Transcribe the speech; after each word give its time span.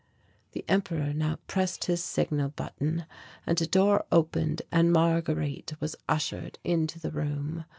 The 0.53 0.65
Emperor 0.67 1.13
now 1.13 1.37
pressed 1.45 1.83
his 1.85 2.03
signal 2.03 2.49
button 2.49 3.05
and 3.45 3.61
a 3.61 3.67
door 3.67 4.05
opened 4.11 4.63
and 4.71 4.91
Marguerite 4.91 5.79
was 5.79 5.95
ushered 6.09 6.57
into 6.63 6.99
the 6.99 7.11
room. 7.11 7.65